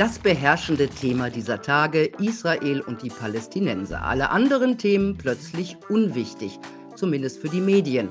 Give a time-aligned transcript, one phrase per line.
[0.00, 4.02] Das beherrschende Thema dieser Tage Israel und die Palästinenser.
[4.02, 6.58] Alle anderen Themen plötzlich unwichtig,
[6.96, 8.08] zumindest für die Medien.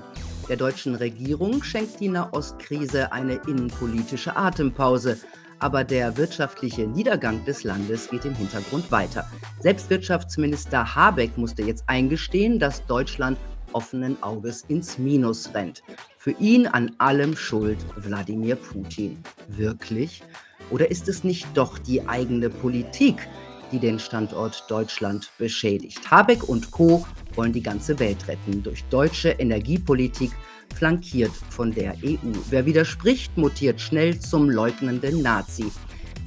[0.47, 5.17] Der deutschen Regierung schenkt die Nahostkrise eine innenpolitische Atempause.
[5.57, 9.28] Aber der wirtschaftliche Niedergang des Landes geht im Hintergrund weiter.
[9.60, 13.40] Selbst Wirtschaftsminister Habeck musste jetzt eingestehen, dass Deutschland
[13.74, 15.82] offenen Auges ins Minus rennt.
[16.20, 19.18] Für ihn an allem schuld Wladimir Putin.
[19.48, 20.21] Wirklich?
[20.71, 23.27] Oder ist es nicht doch die eigene Politik,
[23.71, 26.10] die den Standort Deutschland beschädigt?
[26.10, 27.05] Habeck und Co.
[27.36, 30.32] wollen die ganze Welt retten durch deutsche Energiepolitik,
[30.75, 32.31] flankiert von der EU.
[32.50, 35.72] Wer widerspricht, mutiert schnell zum leugnenden Nazi.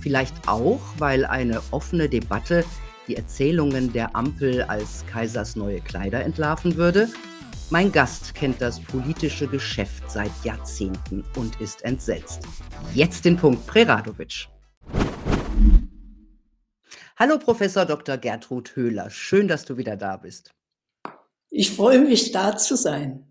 [0.01, 2.65] Vielleicht auch, weil eine offene Debatte
[3.09, 7.09] die Erzählungen der Ampel als Kaisers neue Kleider entlarven würde
[7.73, 12.43] mein Gast kennt das politische Geschäft seit Jahrzehnten und ist entsetzt.
[12.93, 14.47] Jetzt den Punkt Preradovic.
[17.17, 18.19] Hallo Professor Dr.
[18.19, 20.53] Gertrud Höhler, schön, dass du wieder da bist.
[21.49, 23.27] Ich freue mich, da zu sein.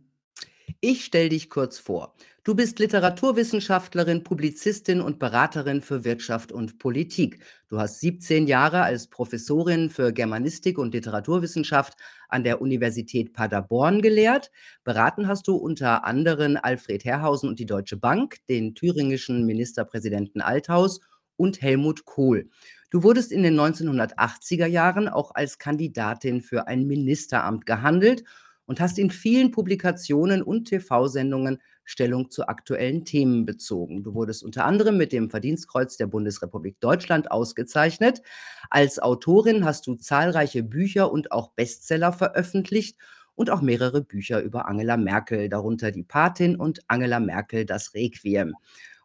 [0.80, 2.16] Ich stelle dich kurz vor.
[2.44, 7.38] Du bist Literaturwissenschaftlerin, Publizistin und Beraterin für Wirtschaft und Politik.
[7.68, 14.50] Du hast 17 Jahre als Professorin für Germanistik und Literaturwissenschaft an der Universität Paderborn gelehrt.
[14.84, 21.00] Beraten hast du unter anderem Alfred Herrhausen und die Deutsche Bank, den thüringischen Ministerpräsidenten Althaus
[21.36, 22.50] und Helmut Kohl.
[22.90, 28.24] Du wurdest in den 1980er Jahren auch als Kandidatin für ein Ministeramt gehandelt
[28.72, 34.02] und hast in vielen Publikationen und TV-Sendungen Stellung zu aktuellen Themen bezogen.
[34.02, 38.22] Du wurdest unter anderem mit dem Verdienstkreuz der Bundesrepublik Deutschland ausgezeichnet.
[38.70, 42.98] Als Autorin hast du zahlreiche Bücher und auch Bestseller veröffentlicht
[43.36, 48.56] und auch mehrere Bücher über Angela Merkel, darunter Die Patin und Angela Merkel das Requiem.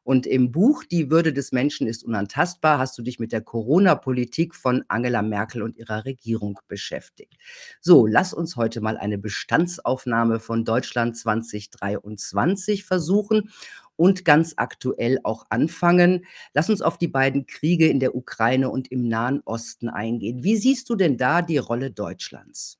[0.06, 4.54] Und im Buch Die Würde des Menschen ist unantastbar hast du dich mit der Corona-Politik
[4.54, 7.34] von Angela Merkel und ihrer Regierung beschäftigt.
[7.80, 13.50] So, lass uns heute mal eine Bestandsaufnahme von Deutschland 2023 versuchen
[13.96, 16.24] und ganz aktuell auch anfangen.
[16.54, 20.44] Lass uns auf die beiden Kriege in der Ukraine und im Nahen Osten eingehen.
[20.44, 22.78] Wie siehst du denn da die Rolle Deutschlands?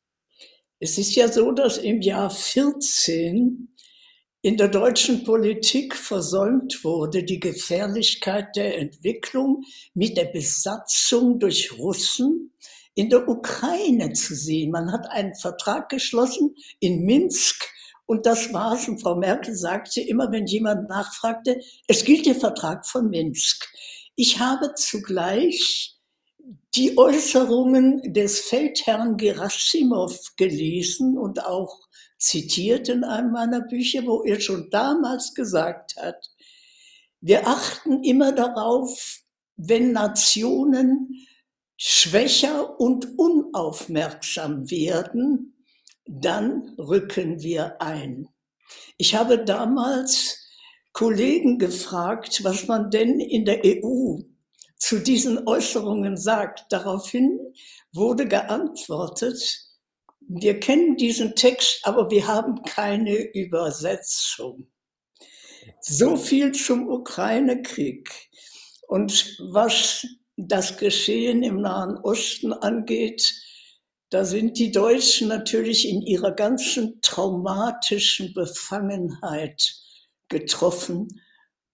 [0.79, 3.69] Es ist ja so, dass im Jahr 14
[4.47, 12.53] in der deutschen Politik versäumt wurde, die Gefährlichkeit der Entwicklung mit der Besatzung durch Russen
[12.95, 14.71] in der Ukraine zu sehen.
[14.71, 17.61] Man hat einen Vertrag geschlossen in Minsk
[18.07, 18.87] und das war's.
[18.87, 23.67] Und Frau Merkel sagte immer, wenn jemand nachfragte, es gilt der Vertrag von Minsk.
[24.15, 25.97] Ich habe zugleich
[26.77, 31.86] die Äußerungen des Feldherrn Gerasimov gelesen und auch
[32.27, 36.31] zitiert in einem meiner Bücher, wo er schon damals gesagt hat,
[37.21, 39.21] wir achten immer darauf,
[39.57, 41.27] wenn Nationen
[41.77, 45.55] schwächer und unaufmerksam werden,
[46.07, 48.29] dann rücken wir ein.
[48.97, 50.47] Ich habe damals
[50.93, 54.19] Kollegen gefragt, was man denn in der EU
[54.79, 56.67] zu diesen Äußerungen sagt.
[56.71, 57.39] Daraufhin
[57.93, 59.66] wurde geantwortet,
[60.29, 64.69] wir kennen diesen Text, aber wir haben keine Übersetzung.
[65.81, 68.11] So viel zum Ukraine-Krieg.
[68.89, 73.35] Und was das Geschehen im Nahen Osten angeht,
[74.11, 79.75] da sind die Deutschen natürlich in ihrer ganzen traumatischen Befangenheit
[80.29, 81.09] getroffen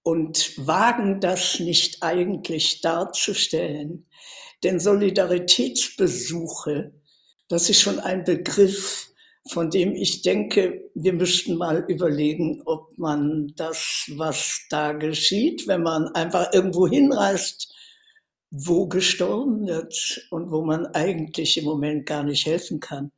[0.02, 4.08] und wagen das nicht eigentlich darzustellen.
[4.62, 6.94] Denn Solidaritätsbesuche
[7.52, 9.12] das ist schon ein Begriff,
[9.50, 15.82] von dem ich denke, wir müssten mal überlegen, ob man das, was da geschieht, wenn
[15.82, 17.70] man einfach irgendwo hinreist,
[18.50, 23.12] wo gestorben wird und wo man eigentlich im Moment gar nicht helfen kann,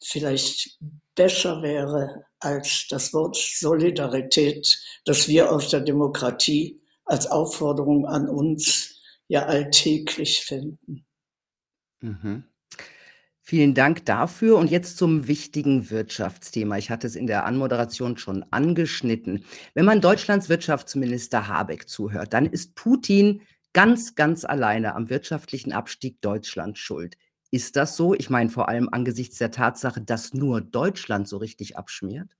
[0.00, 0.78] vielleicht
[1.16, 9.00] besser wäre als das Wort Solidarität, das wir aus der Demokratie als Aufforderung an uns
[9.26, 11.04] ja alltäglich finden.
[12.00, 12.49] Mhm.
[13.42, 14.58] Vielen Dank dafür.
[14.58, 16.78] Und jetzt zum wichtigen Wirtschaftsthema.
[16.78, 19.44] Ich hatte es in der Anmoderation schon angeschnitten.
[19.74, 23.42] Wenn man Deutschlands Wirtschaftsminister Habeck zuhört, dann ist Putin
[23.72, 27.16] ganz, ganz alleine am wirtschaftlichen Abstieg Deutschlands schuld.
[27.50, 28.14] Ist das so?
[28.14, 32.30] Ich meine vor allem angesichts der Tatsache, dass nur Deutschland so richtig abschmiert?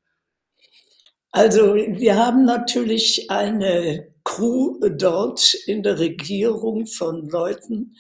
[1.32, 7.97] Also wir haben natürlich eine Crew dort in der Regierung von Leuten,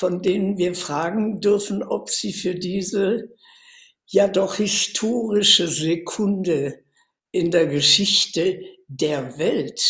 [0.00, 3.28] von denen wir fragen dürfen, ob sie für diese
[4.06, 6.82] ja doch historische Sekunde
[7.32, 9.82] in der Geschichte der Welt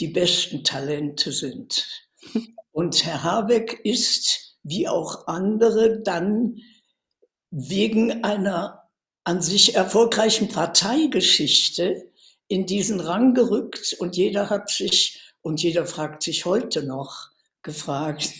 [0.00, 1.86] die besten Talente sind.
[2.72, 6.56] Und Herr Habeck ist, wie auch andere, dann
[7.52, 8.82] wegen einer
[9.22, 12.10] an sich erfolgreichen Parteigeschichte
[12.48, 17.28] in diesen Rang gerückt und jeder hat sich und jeder fragt sich heute noch
[17.62, 18.32] gefragt,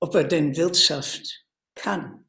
[0.00, 2.24] ob er denn Wirtschaft kann.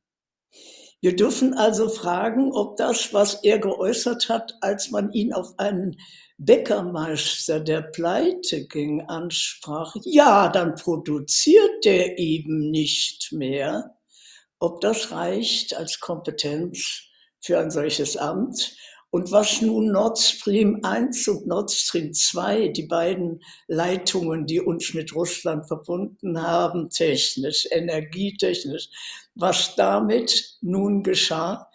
[1.01, 5.97] Wir dürfen also fragen, ob das, was er geäußert hat, als man ihn auf einen
[6.37, 13.95] Bäckermeister, der pleite ging, ansprach, ja, dann produziert der eben nicht mehr.
[14.59, 17.03] Ob das reicht als Kompetenz
[17.39, 18.75] für ein solches Amt
[19.11, 24.93] und was nun Nord Stream 1 und Nord Stream 2, die beiden Leitungen, die uns
[24.93, 28.89] mit Russland verbunden haben, technisch, energietechnisch,
[29.33, 31.67] was damit nun geschah,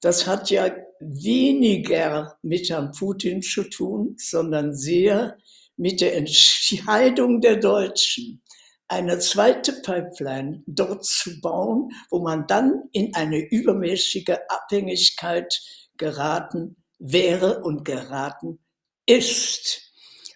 [0.00, 5.36] das hat ja weniger mit Herrn Putin zu tun, sondern sehr
[5.76, 8.42] mit der Entscheidung der Deutschen,
[8.88, 15.60] eine zweite Pipeline dort zu bauen, wo man dann in eine übermäßige Abhängigkeit
[16.00, 18.58] geraten wäre und geraten
[19.06, 19.92] ist.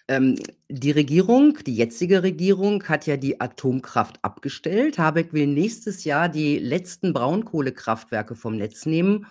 [0.07, 0.39] Ähm,
[0.69, 4.99] die Regierung, die jetzige Regierung, hat ja die Atomkraft abgestellt.
[4.99, 9.25] Habeck will nächstes Jahr die letzten Braunkohlekraftwerke vom Netz nehmen.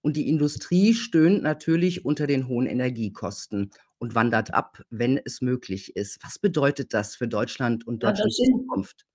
[0.00, 5.96] Und die Industrie stöhnt natürlich unter den hohen Energiekosten und wandert ab, wenn es möglich
[5.96, 6.22] ist.
[6.22, 9.06] Was bedeutet das für Deutschland und Ja, Deutschlands sind Zukunft?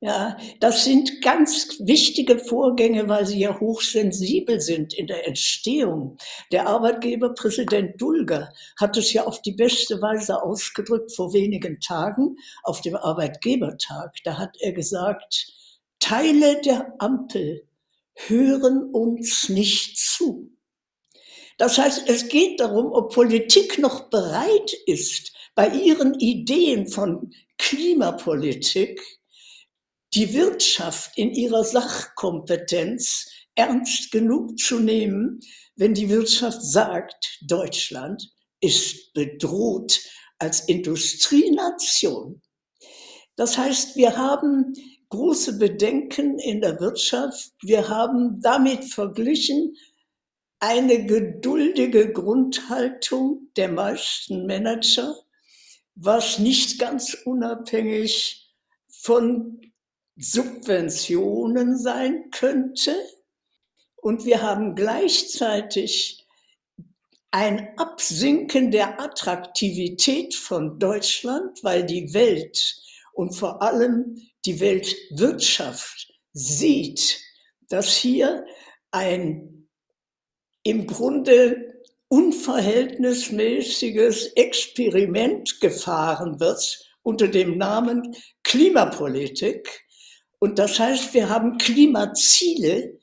[0.00, 6.18] Ja, das sind ganz wichtige Vorgänge, weil sie ja hochsensibel sind in der Entstehung.
[6.52, 12.36] Der Arbeitgeber Präsident Dulger hat es ja auf die beste Weise ausgedrückt vor wenigen Tagen
[12.62, 14.16] auf dem Arbeitgebertag.
[14.24, 15.46] Da hat er gesagt,
[15.98, 17.66] Teile der Ampel
[18.14, 20.50] hören uns nicht zu.
[21.56, 29.00] Das heißt, es geht darum, ob Politik noch bereit ist, bei ihren Ideen von Klimapolitik
[30.14, 35.40] die Wirtschaft in ihrer Sachkompetenz ernst genug zu nehmen,
[35.76, 38.30] wenn die Wirtschaft sagt, Deutschland
[38.60, 40.00] ist bedroht
[40.38, 42.42] als Industrienation.
[43.36, 44.74] Das heißt, wir haben
[45.08, 47.52] große Bedenken in der Wirtschaft.
[47.62, 49.76] Wir haben damit verglichen
[50.58, 55.14] eine geduldige Grundhaltung der meisten Manager,
[55.94, 58.54] was nicht ganz unabhängig
[58.88, 59.60] von
[60.16, 62.94] Subventionen sein könnte.
[63.96, 66.26] Und wir haben gleichzeitig
[67.30, 72.76] ein Absinken der Attraktivität von Deutschland, weil die Welt
[73.12, 77.20] und vor allem die Weltwirtschaft sieht,
[77.68, 78.46] dass hier
[78.90, 79.68] ein
[80.62, 89.85] im Grunde unverhältnismäßiges Experiment gefahren wird unter dem Namen Klimapolitik
[90.38, 92.98] und das heißt, wir haben Klimaziele,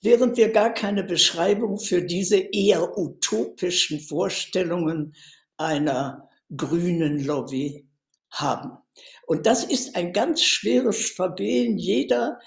[0.00, 5.14] während wir gar keine Beschreibung für diese eher utopischen Vorstellungen
[5.56, 7.86] einer grünen Lobby
[8.30, 8.78] haben.
[9.26, 11.78] Und das ist ein ganz schweres Vergehen.
[11.78, 12.40] Jeder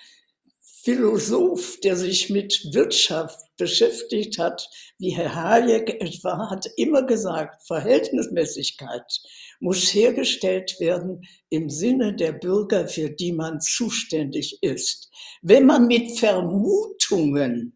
[0.84, 4.70] Philosoph, der sich mit Wirtschaft beschäftigt hat,
[5.00, 9.04] wie Herr Hayek etwa, hat immer gesagt, Verhältnismäßigkeit
[9.60, 15.10] muss hergestellt werden im Sinne der Bürger, für die man zuständig ist.
[15.42, 17.76] Wenn man mit Vermutungen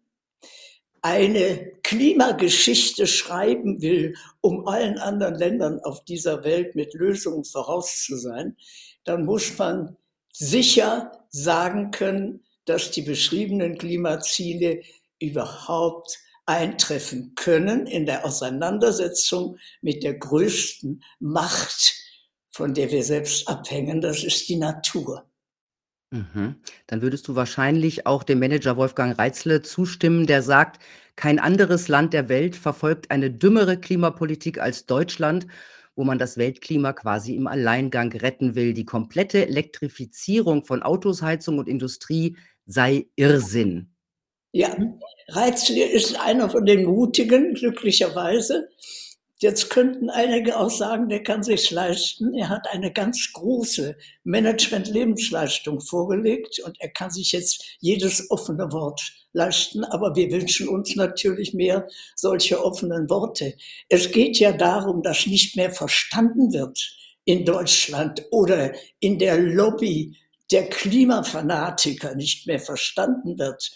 [1.02, 8.18] eine Klimageschichte schreiben will, um allen anderen Ländern auf dieser Welt mit Lösungen voraus zu
[8.18, 8.58] sein,
[9.06, 9.96] dann muss man
[10.34, 14.82] sicher sagen können, dass die beschriebenen Klimaziele
[15.20, 16.20] überhaupt
[16.50, 21.94] eintreffen können in der Auseinandersetzung mit der größten Macht,
[22.52, 25.30] von der wir selbst abhängen, das ist die Natur.
[26.12, 26.56] Mhm.
[26.88, 30.82] Dann würdest du wahrscheinlich auch dem Manager Wolfgang Reitzle zustimmen, der sagt,
[31.16, 35.46] kein anderes Land der Welt verfolgt eine dümmere Klimapolitik als Deutschland,
[35.96, 38.74] wo man das Weltklima quasi im Alleingang retten will.
[38.74, 43.94] Die komplette Elektrifizierung von Autos, Heizung und Industrie sei Irrsinn.
[44.52, 44.76] Ja,
[45.32, 48.70] Reitzle ist einer von den Mutigen, glücklicherweise.
[49.42, 52.34] Jetzt könnten einige auch sagen, der kann sich's leisten.
[52.34, 53.96] Er hat eine ganz große
[54.26, 59.86] Management-Lebensleistung vorgelegt und er kann sich jetzt jedes offene Wort leisten.
[59.86, 63.56] Aber wir wünschen uns natürlich mehr solche offenen Worte.
[63.88, 70.18] Es geht ja darum, dass nicht mehr verstanden wird in Deutschland oder in der Lobby
[70.52, 73.72] der Klimafanatiker nicht mehr verstanden wird,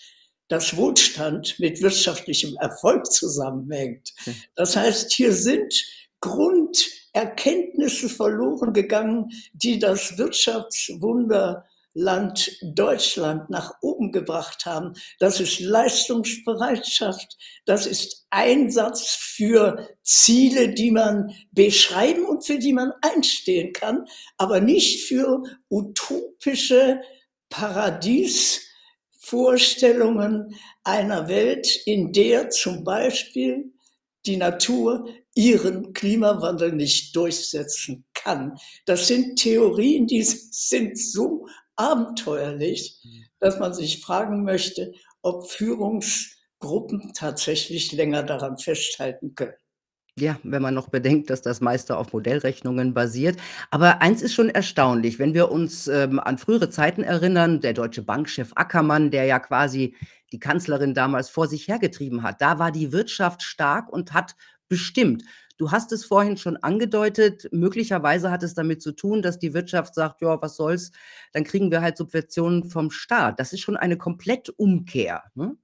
[0.47, 4.13] dass Wohlstand mit wirtschaftlichem Erfolg zusammenhängt.
[4.55, 5.73] Das heißt, hier sind
[6.19, 14.93] Grund Erkenntnisse verloren gegangen, die das Wirtschaftswunderland Deutschland nach oben gebracht haben.
[15.19, 22.91] Das ist Leistungsbereitschaft, das ist Einsatz für Ziele, die man beschreiben und für die man
[23.01, 24.05] einstehen kann,
[24.37, 27.01] aber nicht für utopische
[29.23, 33.73] Paradiesvorstellungen einer Welt, in der zum Beispiel
[34.25, 38.57] die Natur ihren Klimawandel nicht durchsetzen kann.
[38.85, 43.01] Das sind Theorien, die sind so abenteuerlich,
[43.39, 49.62] dass man sich fragen möchte, ob Führungsgruppen tatsächlich länger daran festhalten können.
[50.17, 53.37] Ja, wenn man noch bedenkt, dass das meiste auf Modellrechnungen basiert.
[53.71, 58.03] Aber eins ist schon erstaunlich, wenn wir uns, ähm, an frühere Zeiten erinnern, der Deutsche
[58.03, 59.95] Bankchef Ackermann, der ja quasi
[60.31, 62.41] die Kanzlerin damals vor sich hergetrieben hat.
[62.41, 64.35] Da war die Wirtschaft stark und hat
[64.69, 65.23] bestimmt.
[65.57, 69.95] Du hast es vorhin schon angedeutet, möglicherweise hat es damit zu tun, dass die Wirtschaft
[69.95, 70.91] sagt: „Ja, was soll's,
[71.31, 75.55] dann kriegen wir halt Subventionen vom Staat.“ Das ist schon eine Komplettumkehr, ne?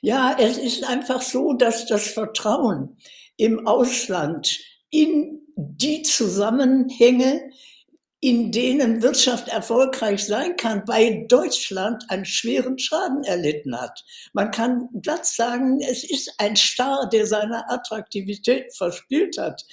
[0.00, 2.96] Ja, es ist einfach so, dass das Vertrauen
[3.36, 4.58] im Ausland
[4.90, 7.50] in die Zusammenhänge,
[8.20, 14.04] in denen Wirtschaft erfolgreich sein kann, bei Deutschland einen schweren Schaden erlitten hat.
[14.32, 19.64] Man kann glatt sagen, es ist ein Star, der seine Attraktivität verspielt hat,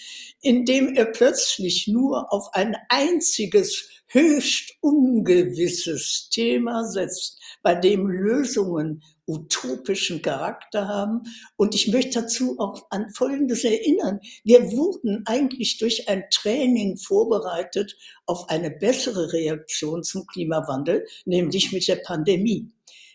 [0.42, 10.22] indem er plötzlich nur auf ein einziges, höchst ungewisses Thema setzt, bei dem Lösungen utopischen
[10.22, 11.24] Charakter haben.
[11.56, 14.20] Und ich möchte dazu auch an Folgendes erinnern.
[14.44, 21.88] Wir wurden eigentlich durch ein Training vorbereitet auf eine bessere Reaktion zum Klimawandel, nämlich mit
[21.88, 22.72] der Pandemie.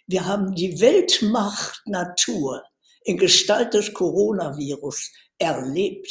[0.08, 2.64] Wir haben die Weltmacht Natur
[3.04, 6.10] in Gestalt des Coronavirus erlebt.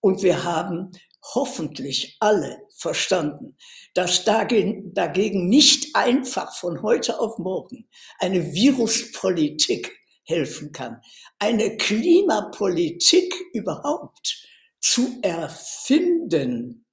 [0.00, 0.92] Und wir haben
[1.34, 3.56] hoffentlich alle verstanden,
[3.94, 11.00] dass dagegen, dagegen nicht einfach von heute auf morgen eine Viruspolitik helfen kann,
[11.38, 14.48] eine Klimapolitik überhaupt
[14.80, 16.84] zu erfinden,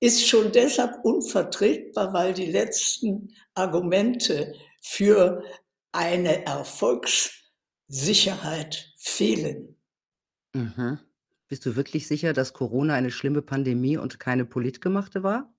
[0.00, 5.44] ist schon deshalb unvertretbar, weil die letzten Argumente für
[5.92, 9.76] eine Erfolgssicherheit fehlen.
[10.54, 11.00] Mhm.
[11.50, 15.52] Bist du wirklich sicher, dass Corona eine schlimme Pandemie und keine politgemachte war?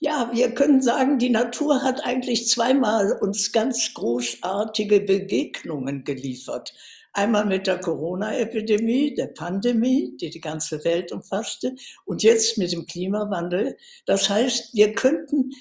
[0.00, 6.74] Ja, wir können sagen, die Natur hat eigentlich zweimal uns ganz großartige Begegnungen geliefert.
[7.12, 12.84] Einmal mit der Corona-Epidemie, der Pandemie, die die ganze Welt umfasste, und jetzt mit dem
[12.84, 13.76] Klimawandel.
[14.06, 15.52] Das heißt, wir könnten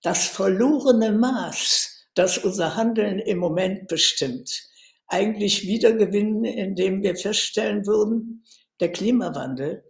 [0.00, 4.68] das verlorene Maß, das unser Handeln im Moment bestimmt,
[5.08, 8.44] eigentlich wiedergewinnen, indem wir feststellen würden,
[8.80, 9.84] der Klimawandel,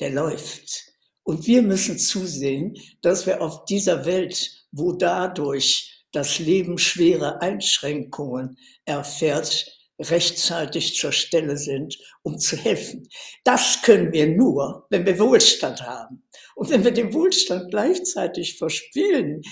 [0.00, 0.84] der läuft.
[1.22, 8.56] Und wir müssen zusehen, dass wir auf dieser Welt, wo dadurch das Leben schwere Einschränkungen
[8.84, 13.08] erfährt, rechtzeitig zur Stelle sind, um zu helfen.
[13.44, 16.22] Das können wir nur, wenn wir Wohlstand haben.
[16.54, 19.42] Und wenn wir den Wohlstand gleichzeitig verspielen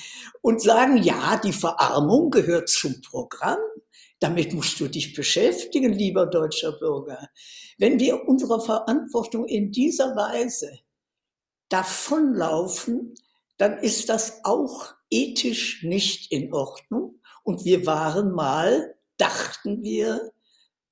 [0.41, 3.59] und sagen, ja, die Verarmung gehört zum Programm,
[4.19, 7.29] damit musst du dich beschäftigen, lieber deutscher Bürger.
[7.79, 10.79] Wenn wir unserer Verantwortung in dieser Weise
[11.69, 13.15] davonlaufen,
[13.59, 17.21] dann ist das auch ethisch nicht in Ordnung.
[17.43, 20.33] Und wir waren mal, dachten wir,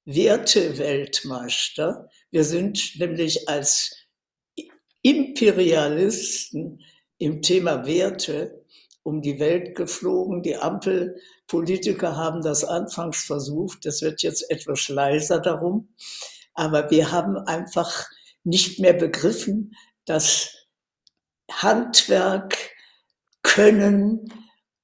[0.04, 2.08] Werteweltmeister.
[2.30, 3.96] Wir sind nämlich als
[5.02, 6.82] Imperialisten
[7.18, 8.64] im Thema Werte
[9.02, 10.42] um die Welt geflogen.
[10.42, 10.56] Die
[11.44, 13.84] Ampelpolitiker haben das anfangs versucht.
[13.84, 15.94] Das wird jetzt etwas leiser darum.
[16.54, 18.08] Aber wir haben einfach
[18.44, 19.74] nicht mehr begriffen,
[20.04, 20.68] dass
[21.50, 22.56] Handwerk,
[23.42, 24.32] Können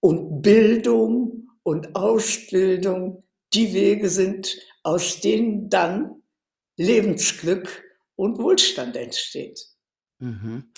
[0.01, 6.23] und Bildung und Ausbildung die Wege sind, aus denen dann
[6.77, 7.85] Lebensglück
[8.17, 9.61] und Wohlstand entsteht.
[10.19, 10.73] Mhm.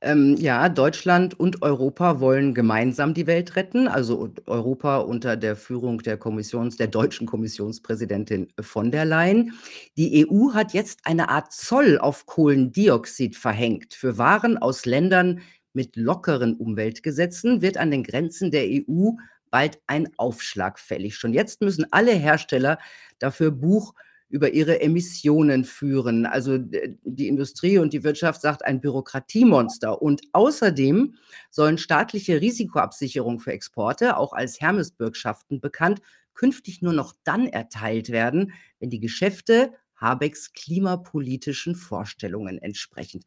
[0.00, 5.98] Ähm, ja, Deutschland und Europa wollen gemeinsam die Welt retten, also Europa unter der Führung
[5.98, 9.54] der Kommissions der deutschen Kommissionspräsidentin von der Leyen.
[9.96, 13.92] Die EU hat jetzt eine Art Zoll auf Kohlendioxid verhängt.
[13.92, 15.40] Für Waren aus Ländern
[15.72, 19.10] mit lockeren Umweltgesetzen wird an den Grenzen der EU
[19.50, 21.16] bald ein Aufschlag fällig.
[21.16, 22.78] Schon jetzt müssen alle Hersteller
[23.18, 23.94] dafür Buch
[24.28, 26.26] über ihre Emissionen führen.
[26.26, 30.02] Also die Industrie und die Wirtschaft sagt ein Bürokratiemonster.
[30.02, 31.14] Und außerdem
[31.50, 36.00] sollen staatliche Risikoabsicherung für Exporte, auch als Hermes-Bürgschaften bekannt,
[36.34, 43.24] künftig nur noch dann erteilt werden, wenn die Geschäfte Habecks klimapolitischen Vorstellungen entsprechend.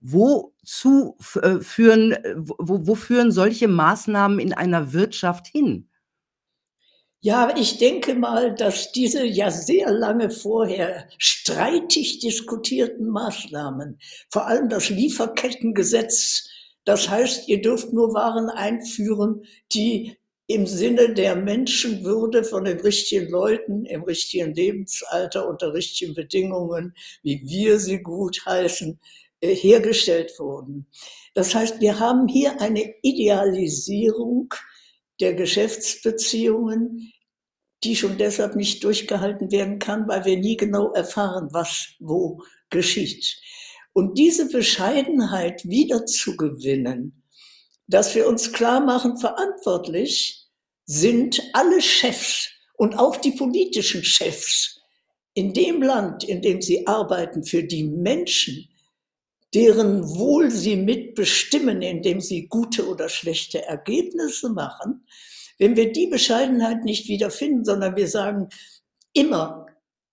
[0.00, 5.87] Wozu äh, führen, wo, wo führen solche Maßnahmen in einer Wirtschaft hin?
[7.20, 13.98] Ja, ich denke mal, dass diese ja sehr lange vorher streitig diskutierten Maßnahmen,
[14.30, 16.48] vor allem das Lieferkettengesetz,
[16.84, 23.28] das heißt, ihr dürft nur Waren einführen, die im Sinne der Menschenwürde von den richtigen
[23.30, 28.98] Leuten im richtigen Lebensalter unter richtigen Bedingungen, wie wir sie gut heißen,
[29.40, 30.86] äh, hergestellt wurden.
[31.34, 34.54] Das heißt, wir haben hier eine Idealisierung
[35.20, 37.12] der Geschäftsbeziehungen,
[37.84, 43.40] die schon deshalb nicht durchgehalten werden kann, weil wir nie genau erfahren, was wo geschieht.
[43.92, 47.24] Und diese Bescheidenheit wiederzugewinnen,
[47.86, 50.46] dass wir uns klar machen, verantwortlich
[50.84, 54.80] sind alle Chefs und auch die politischen Chefs
[55.34, 58.68] in dem Land, in dem sie arbeiten, für die Menschen,
[59.54, 65.06] deren Wohl sie mitbestimmen, indem sie gute oder schlechte Ergebnisse machen,
[65.58, 68.48] wenn wir die Bescheidenheit nicht wiederfinden, sondern wir sagen,
[69.12, 69.66] immer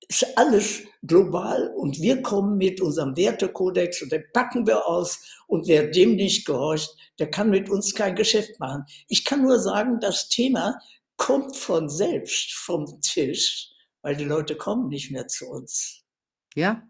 [0.08, 5.68] ist alles global und wir kommen mit unserem Wertekodex und den packen wir aus und
[5.68, 8.86] wer dem nicht gehorcht, der kann mit uns kein Geschäft machen.
[9.08, 10.80] Ich kann nur sagen, das Thema
[11.18, 16.04] kommt von selbst vom Tisch, weil die Leute kommen nicht mehr zu uns.
[16.56, 16.84] Ja,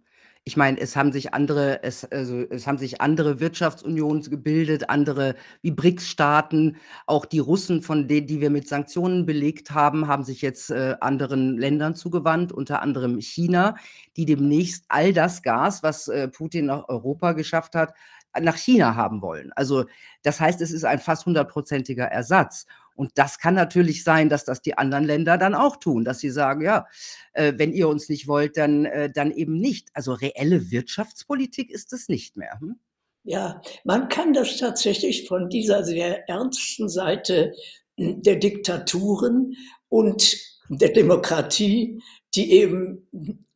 [0.48, 5.36] ich meine, es haben sich andere es also, es haben sich andere Wirtschaftsunionen gebildet, andere
[5.64, 6.78] wie BRICS-Staaten.
[7.08, 10.96] Auch die Russen, von denen die wir mit Sanktionen belegt haben, haben sich jetzt, äh,
[11.02, 13.76] anderen Ländern zugewandt, unter anderem China,
[14.18, 17.94] die demnächst all das Gas, was, äh, Putin nach Europa geschafft hat,
[18.40, 19.52] nach China haben wollen.
[19.54, 19.86] Also,
[20.24, 22.66] das heißt, es ist ein fast hundertprozentiger Ersatz.
[22.96, 26.30] Und das kann natürlich sein, dass das die anderen Länder dann auch tun, dass sie
[26.30, 26.88] sagen, ja,
[27.34, 29.90] äh, wenn ihr uns nicht wollt, dann, äh, dann eben nicht.
[29.94, 32.60] Also reelle Wirtschaftspolitik ist es nicht mehr.
[32.60, 32.80] Hm?
[33.24, 37.54] Ja, man kann das tatsächlich von dieser sehr ernsten Seite
[37.98, 39.56] hm, der Diktaturen
[39.90, 40.38] und
[40.70, 42.02] der Demokratie,
[42.34, 43.08] die eben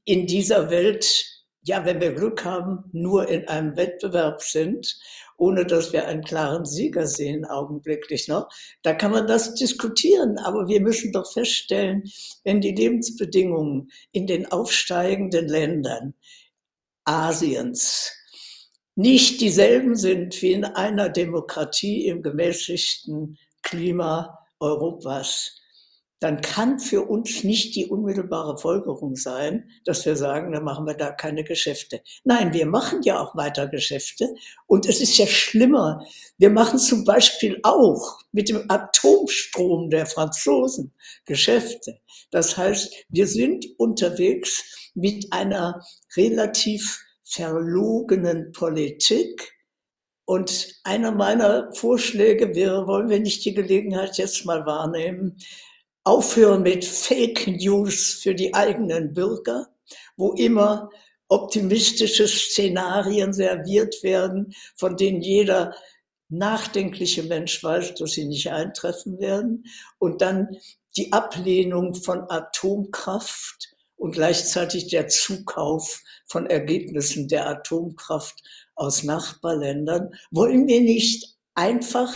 [0.05, 1.25] in dieser Welt,
[1.63, 4.99] ja, wenn wir Glück haben, nur in einem Wettbewerb sind
[5.39, 8.49] ohne dass wir einen klaren Sieger sehen, augenblicklich noch.
[8.83, 12.03] Da kann man das diskutieren, aber wir müssen doch feststellen,
[12.43, 16.13] wenn die Lebensbedingungen in den aufsteigenden Ländern
[17.05, 18.11] Asiens
[18.95, 25.58] nicht dieselben sind wie in einer Demokratie im gemäßigten Klima Europas,
[26.19, 30.93] dann kann für uns nicht die unmittelbare Folgerung sein, dass wir sagen, dann machen wir
[30.93, 32.01] da keine Geschäfte.
[32.25, 34.33] Nein, wir machen ja auch weiter Geschäfte.
[34.67, 36.05] Und es ist ja schlimmer.
[36.37, 40.93] Wir machen zum Beispiel auch mit dem Atomstrom der Franzosen
[41.25, 41.99] Geschäfte.
[42.31, 45.81] Das heißt, wir sind unterwegs mit einer
[46.17, 49.53] relativ verlogenen Politik,
[50.29, 55.37] und einer meiner Vorschläge wäre, wollen wir nicht die Gelegenheit jetzt mal wahrnehmen,
[56.03, 59.67] aufhören mit Fake News für die eigenen Bürger,
[60.17, 60.89] wo immer
[61.27, 65.75] optimistische Szenarien serviert werden, von denen jeder
[66.29, 69.65] nachdenkliche Mensch weiß, dass sie nicht eintreffen werden.
[69.97, 70.57] Und dann
[70.95, 78.41] die Ablehnung von Atomkraft und gleichzeitig der Zukauf von Ergebnissen der Atomkraft
[78.75, 80.13] aus Nachbarländern.
[80.31, 82.15] Wollen wir nicht einfach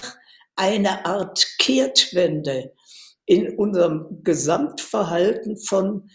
[0.56, 2.74] eine Art Kehrtwende
[3.34, 6.08] in unserem Gesamtverhalten von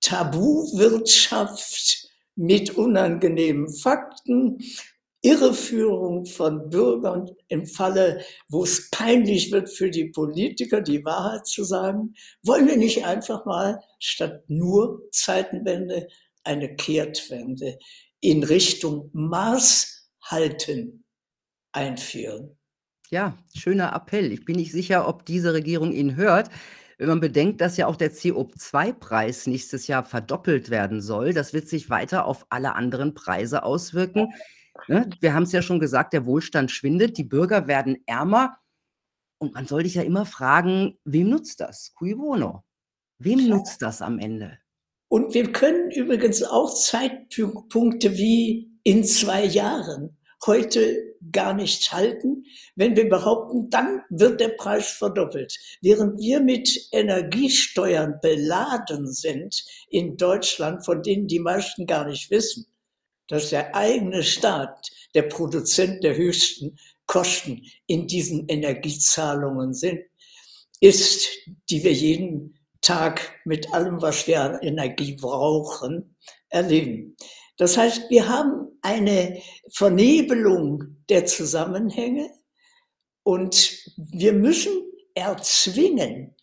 [0.00, 4.58] Tabuwirtschaft mit unangenehmen Fakten,
[5.22, 11.62] Irreführung von Bürgern im Falle, wo es peinlich wird für die Politiker, die Wahrheit zu
[11.62, 16.08] sagen, wollen wir nicht einfach mal statt nur Zeitenwende
[16.42, 17.78] eine Kehrtwende
[18.20, 21.04] in Richtung Maßhalten
[21.70, 22.58] einführen.
[23.14, 24.32] Ja, schöner Appell.
[24.32, 26.50] Ich bin nicht sicher, ob diese Regierung ihn hört.
[26.98, 31.68] Wenn man bedenkt, dass ja auch der CO2-Preis nächstes Jahr verdoppelt werden soll, das wird
[31.68, 34.32] sich weiter auf alle anderen Preise auswirken.
[34.88, 35.08] Ne?
[35.20, 38.56] Wir haben es ja schon gesagt, der Wohlstand schwindet, die Bürger werden ärmer.
[39.38, 41.94] Und man soll dich ja immer fragen, wem nutzt das?
[41.94, 42.64] Cui bono?
[43.20, 44.58] Wem nutzt das am Ende?
[45.06, 52.44] Und wir können übrigens auch Zeitpunkte wie in zwei Jahren heute gar nicht halten,
[52.76, 55.58] wenn wir behaupten, dann wird der Preis verdoppelt.
[55.80, 62.66] Während wir mit Energiesteuern beladen sind in Deutschland, von denen die meisten gar nicht wissen,
[63.28, 70.00] dass der eigene Staat der Produzent der höchsten Kosten in diesen Energiezahlungen sind,
[70.80, 71.28] ist,
[71.70, 76.16] die wir jeden Tag mit allem, was wir an Energie brauchen,
[76.50, 77.16] erleben.
[77.56, 79.40] Das heißt, wir haben eine
[79.72, 82.30] Vernebelung der Zusammenhänge
[83.22, 84.72] und wir müssen
[85.14, 86.34] erzwingen,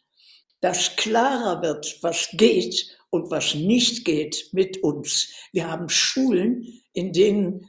[0.62, 5.30] dass klarer wird, was geht und was nicht geht mit uns.
[5.52, 7.68] Wir haben Schulen, in denen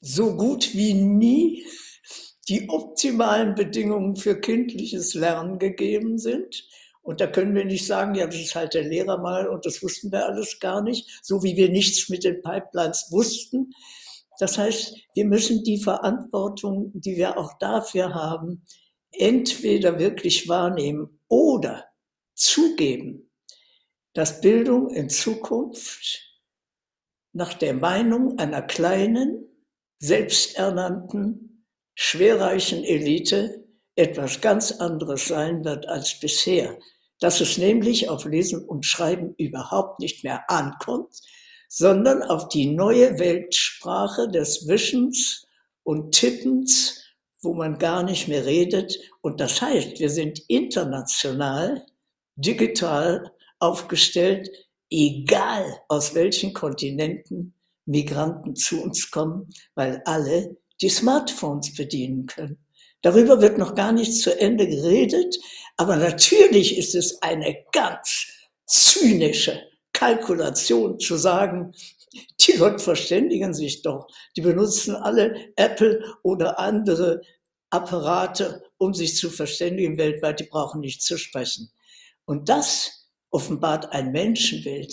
[0.00, 1.64] so gut wie nie
[2.48, 6.66] die optimalen Bedingungen für kindliches Lernen gegeben sind.
[7.02, 9.82] Und da können wir nicht sagen, ja, das ist halt der Lehrer mal und das
[9.82, 13.72] wussten wir alles gar nicht, so wie wir nichts mit den Pipelines wussten.
[14.38, 18.64] Das heißt, wir müssen die Verantwortung, die wir auch dafür haben,
[19.12, 21.84] entweder wirklich wahrnehmen oder
[22.34, 23.30] zugeben,
[24.14, 26.32] dass Bildung in Zukunft
[27.32, 29.48] nach der Meinung einer kleinen,
[29.98, 33.64] selbsternannten, schwerreichen Elite
[33.94, 36.78] etwas ganz anderes sein wird als bisher.
[37.20, 41.20] Dass es nämlich auf Lesen und Schreiben überhaupt nicht mehr ankommt,
[41.74, 45.46] sondern auf die neue Weltsprache des Wischens
[45.84, 47.02] und Tippens,
[47.40, 48.94] wo man gar nicht mehr redet.
[49.22, 51.86] Und das heißt, wir sind international,
[52.36, 54.50] digital aufgestellt,
[54.90, 57.54] egal aus welchen Kontinenten
[57.86, 62.62] Migranten zu uns kommen, weil alle die Smartphones bedienen können.
[63.00, 65.38] Darüber wird noch gar nicht zu Ende geredet,
[65.78, 68.26] aber natürlich ist es eine ganz
[68.66, 69.71] zynische
[70.02, 71.72] Kalkulation zu sagen,
[72.40, 74.08] die Leute verständigen sich doch.
[74.36, 77.22] Die benutzen alle Apple oder andere
[77.70, 80.40] Apparate, um sich zu verständigen weltweit.
[80.40, 81.70] Die brauchen nicht zu sprechen.
[82.24, 84.92] Und das offenbart ein Menschenbild,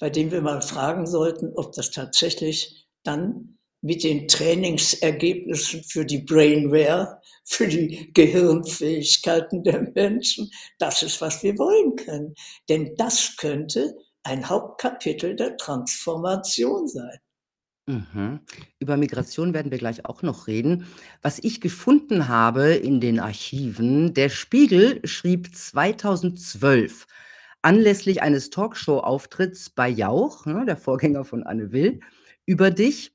[0.00, 6.22] bei dem wir mal fragen sollten, ob das tatsächlich dann mit den Trainingsergebnissen für die
[6.22, 12.34] Brainware, für die Gehirnfähigkeiten der Menschen, das ist, was wir wollen können.
[12.68, 17.18] Denn das könnte ein Hauptkapitel der Transformation sein.
[17.86, 18.40] Mhm.
[18.78, 20.86] Über Migration werden wir gleich auch noch reden.
[21.22, 27.06] Was ich gefunden habe in den Archiven, der Spiegel schrieb 2012
[27.62, 32.00] anlässlich eines Talkshow-Auftritts bei Jauch, ne, der Vorgänger von Anne Will,
[32.46, 33.14] über dich.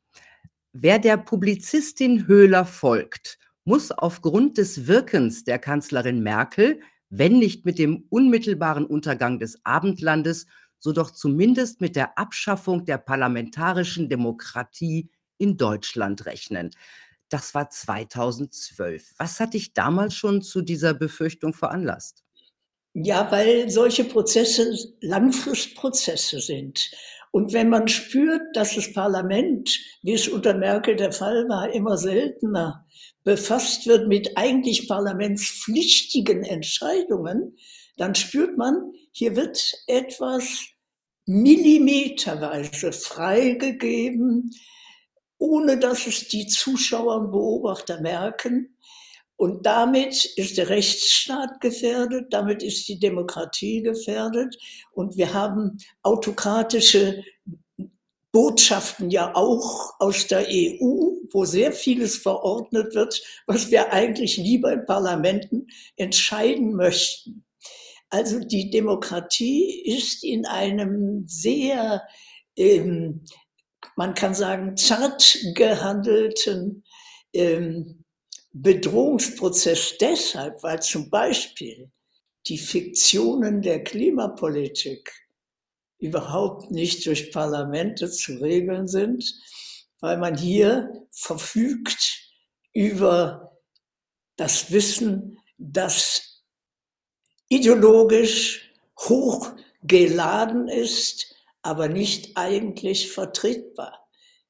[0.74, 7.80] Wer der Publizistin Höhler folgt, muss aufgrund des Wirkens der Kanzlerin Merkel, wenn nicht mit
[7.80, 10.48] dem unmittelbaren Untergang des Abendlandes,
[10.80, 16.72] so doch zumindest mit der Abschaffung der parlamentarischen Demokratie in Deutschland rechnen.
[17.30, 19.16] Das war 2012.
[19.18, 22.24] Was hat dich damals schon zu dieser Befürchtung veranlasst?
[22.94, 26.92] Ja, weil solche Prozesse Langfristprozesse sind.
[27.32, 29.70] Und wenn man spürt, dass das Parlament,
[30.04, 32.86] wie es unter Merkel der Fall war, immer seltener
[33.26, 37.58] befasst wird mit eigentlich parlamentspflichtigen Entscheidungen,
[37.98, 40.66] dann spürt man, hier wird etwas
[41.26, 44.52] millimeterweise freigegeben,
[45.38, 48.78] ohne dass es die Zuschauer und Beobachter merken.
[49.38, 54.58] Und damit ist der Rechtsstaat gefährdet, damit ist die Demokratie gefährdet.
[54.92, 57.24] Und wir haben autokratische
[58.34, 64.74] Botschaften ja auch aus der EU, wo sehr vieles verordnet wird, was wir eigentlich lieber
[64.74, 67.45] in Parlamenten entscheiden möchten.
[68.16, 72.02] Also die Demokratie ist in einem sehr,
[72.56, 73.26] ähm,
[73.98, 76.86] man kann sagen, zart gehandelten
[77.34, 78.06] ähm,
[78.54, 81.92] Bedrohungsprozess deshalb, weil zum Beispiel
[82.48, 85.12] die Fiktionen der Klimapolitik
[86.00, 89.30] überhaupt nicht durch Parlamente zu regeln sind,
[90.00, 92.32] weil man hier verfügt
[92.72, 93.60] über
[94.38, 96.35] das Wissen, das
[97.50, 104.08] ideologisch hochgeladen ist, aber nicht eigentlich vertretbar.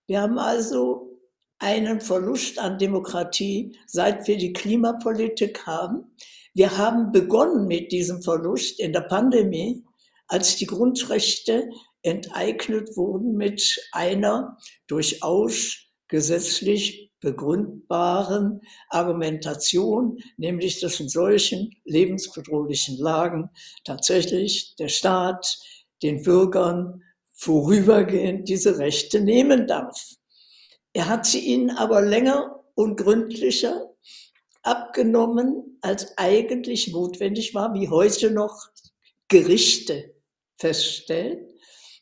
[0.08, 1.20] Wir haben also
[1.60, 6.16] einen Verlust an Demokratie, seit wir die Klimapolitik haben.
[6.54, 9.84] Wir haben begonnen mit diesem Verlust in der Pandemie,
[10.28, 11.70] als die Grundrechte
[12.02, 15.78] enteignet wurden mit einer durchaus
[16.08, 23.50] gesetzlich begründbaren Argumentation, nämlich dass in solchen lebensbedrohlichen Lagen
[23.84, 25.58] tatsächlich der Staat
[26.04, 27.02] den Bürgern
[27.34, 30.14] vorübergehend diese Rechte nehmen darf.
[30.94, 33.90] Er hat sie ihnen aber länger und gründlicher
[34.62, 38.70] abgenommen, als eigentlich notwendig war, wie heute noch
[39.28, 40.16] Gerichte
[40.58, 41.48] feststellen.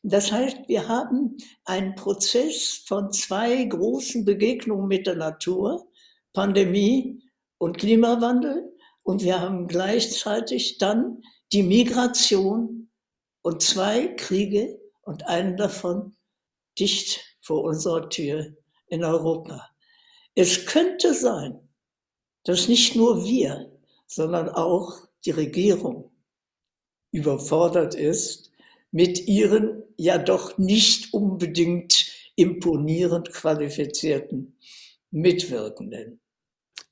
[0.06, 5.90] Das heißt, wir haben einen Prozess von zwei großen Begegnungen mit der Natur,
[6.34, 7.24] Pandemie
[7.58, 8.70] und Klimawandel.
[9.04, 11.22] Und wir haben gleichzeitig dann
[11.54, 12.90] die Migration
[13.42, 16.16] und zwei Kriege und einen davon
[16.78, 18.56] dicht vor unserer Tür
[18.88, 19.70] in Europa.
[20.36, 21.70] Es könnte sein,
[22.44, 23.72] dass nicht nur wir,
[24.06, 26.12] sondern auch die Regierung
[27.12, 28.53] überfordert ist
[28.94, 34.56] mit ihren ja doch nicht unbedingt imponierend qualifizierten
[35.12, 36.20] Mitwirkenden.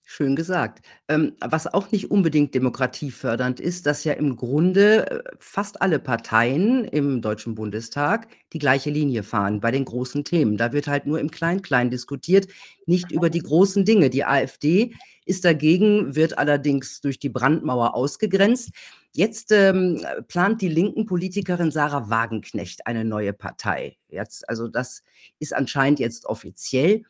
[0.03, 0.83] Schön gesagt.
[1.07, 6.83] Ähm, was auch nicht unbedingt demokratiefördernd ist, dass ja im Grunde äh, fast alle Parteien
[6.83, 10.57] im Deutschen Bundestag die gleiche Linie fahren bei den großen Themen.
[10.57, 12.47] Da wird halt nur im Klein-Klein diskutiert,
[12.87, 14.09] nicht über die großen Dinge.
[14.09, 18.71] Die AfD ist dagegen, wird allerdings durch die Brandmauer ausgegrenzt.
[19.13, 23.97] Jetzt ähm, plant die linken Politikerin Sarah Wagenknecht eine neue Partei.
[24.07, 25.03] Jetzt, also das
[25.39, 27.03] ist anscheinend jetzt offiziell.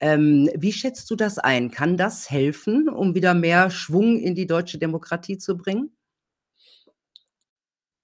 [0.00, 1.72] Ähm, wie schätzt du das ein?
[1.72, 5.90] Kann das helfen, um wieder mehr Schwung in die deutsche Demokratie zu bringen?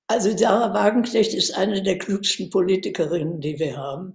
[0.09, 4.15] Also Sarah Wagenknecht ist eine der klügsten Politikerinnen, die wir haben.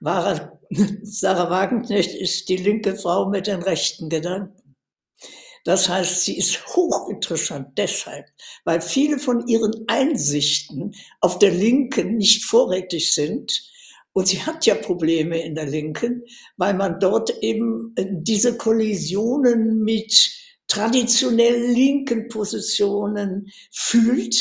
[1.02, 4.59] Sarah Wagenknecht ist die linke Frau mit den rechten Gedanken.
[5.64, 8.26] Das heißt, sie ist hochinteressant deshalb,
[8.64, 13.70] weil viele von ihren Einsichten auf der Linken nicht vorrätig sind
[14.12, 16.24] und sie hat ja Probleme in der Linken,
[16.56, 20.14] weil man dort eben äh, diese Kollisionen mit
[20.66, 24.36] traditionell linken Positionen fühlt.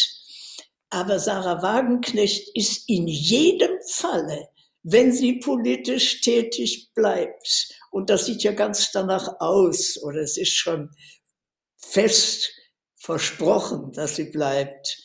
[0.90, 4.50] Aber Sarah Wagenknecht ist in jedem Falle,
[4.84, 10.54] wenn sie politisch tätig bleibt, und das sieht ja ganz danach aus, oder es ist
[10.54, 10.90] schon
[11.78, 12.52] fest
[12.96, 14.98] versprochen, dass sie bleibt,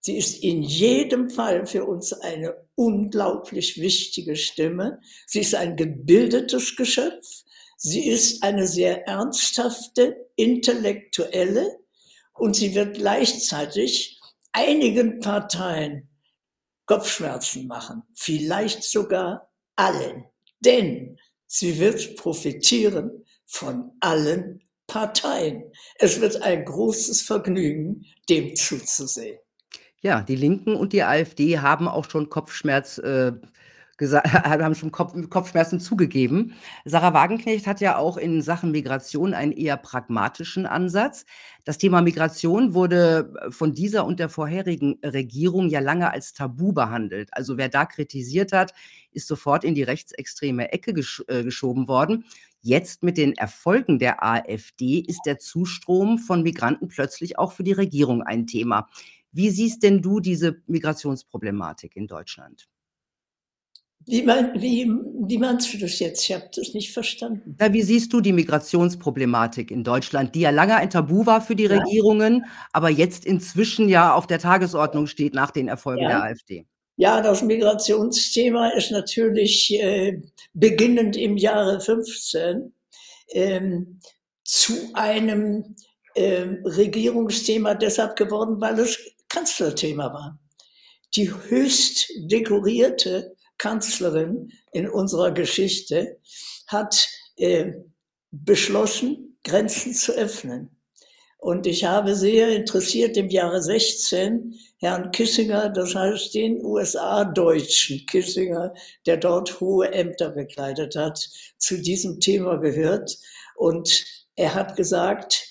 [0.00, 5.00] Sie ist in jedem Fall für uns eine unglaublich wichtige Stimme.
[5.26, 7.26] Sie ist ein gebildetes Geschöpf.
[7.76, 11.78] Sie ist eine sehr ernsthafte, intellektuelle
[12.32, 14.18] und sie wird gleichzeitig
[14.52, 16.07] einigen Parteien
[16.88, 20.24] Kopfschmerzen machen, vielleicht sogar allen,
[20.60, 25.70] denn sie wird profitieren von allen Parteien.
[25.96, 29.38] Es wird ein großes Vergnügen, dem zuzusehen.
[30.00, 33.32] Ja, die Linken und die AfD haben auch schon Kopfschmerz äh,
[34.22, 36.54] haben schon Kopf Kopfschmerzen zugegeben.
[36.84, 41.24] Sarah Wagenknecht hat ja auch in Sachen Migration einen eher pragmatischen Ansatz.
[41.64, 46.72] Das Thema Migration wurde äh, von dieser und der vorherigen Regierung ja lange als Tabu
[46.72, 47.28] behandelt.
[47.32, 48.72] Also wer da kritisiert hat,
[49.10, 52.24] ist sofort in die rechtsextreme Ecke gesch äh, geschoben worden.
[52.60, 57.72] Jetzt mit den Erfolgen der AfD ist der Zustrom von Migranten plötzlich auch für die
[57.72, 58.88] Regierung ein Thema.
[59.32, 62.68] Wie siehst denn du diese Migrationsproblematik in Deutschland?
[64.08, 64.90] Wie, mein, wie,
[65.26, 66.24] wie meinst du das jetzt?
[66.24, 67.56] Ich habe das nicht verstanden.
[67.60, 71.54] Ja, wie siehst du die Migrationsproblematik in Deutschland, die ja lange ein Tabu war für
[71.54, 71.78] die ja.
[71.78, 76.08] Regierungen, aber jetzt inzwischen ja auf der Tagesordnung steht nach den Erfolgen ja.
[76.08, 76.66] der AfD?
[76.96, 80.22] Ja, das Migrationsthema ist natürlich äh,
[80.54, 82.72] beginnend im Jahre 15
[83.32, 84.00] ähm,
[84.42, 85.76] zu einem
[86.14, 90.38] äh, Regierungsthema deshalb geworden, weil es Kanzlerthema war.
[91.14, 96.18] Die höchst dekorierte Kanzlerin in unserer Geschichte
[96.66, 97.72] hat äh,
[98.30, 100.78] beschlossen, Grenzen zu öffnen.
[101.38, 108.74] Und ich habe sehr interessiert im Jahre 16 Herrn Kissinger, das heißt den USA-Deutschen Kissinger,
[109.06, 111.18] der dort hohe Ämter bekleidet hat,
[111.56, 113.16] zu diesem Thema gehört.
[113.54, 115.46] Und er hat gesagt,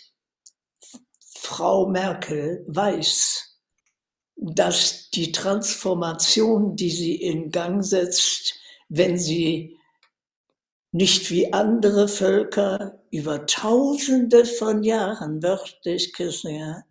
[1.39, 3.46] Frau Merkel weiß,
[4.37, 9.77] dass die Transformation, die sie in Gang setzt, wenn sie
[10.91, 16.85] nicht wie andere Völker über Tausende von Jahren, wörtlich Kissinger,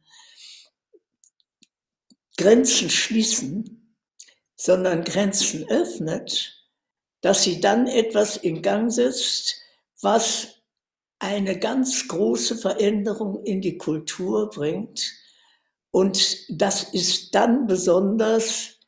[2.36, 3.96] Grenzen schließen,
[4.56, 6.52] sondern Grenzen öffnet,
[7.20, 9.56] dass sie dann etwas in Gang setzt,
[10.02, 10.48] was
[11.18, 15.12] eine ganz große Veränderung in die Kultur bringt,
[15.96, 18.78] und das ist dann besonders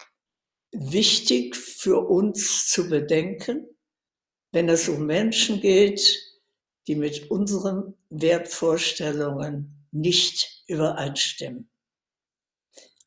[0.73, 3.67] wichtig für uns zu bedenken,
[4.53, 6.23] wenn es um Menschen geht,
[6.87, 11.71] die mit unseren Wertvorstellungen nicht übereinstimmen.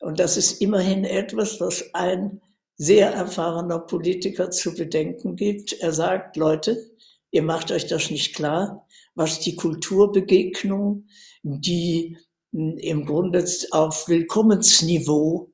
[0.00, 2.42] Und das ist immerhin etwas, was ein
[2.74, 5.74] sehr erfahrener Politiker zu bedenken gibt.
[5.74, 6.90] Er sagt, Leute,
[7.30, 8.84] ihr macht euch das nicht klar,
[9.14, 11.06] was die Kulturbegegnung,
[11.44, 12.18] die
[12.52, 15.52] im Grunde auf Willkommensniveau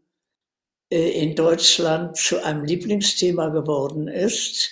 [0.91, 4.71] äh, in Deutschland zu einem Lieblingsthema geworden ist,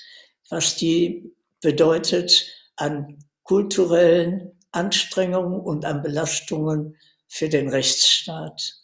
[0.50, 6.96] was die bedeutet an kulturellen Anstrengungen und an Belastungen
[7.28, 8.74] für den Rechtsstaat.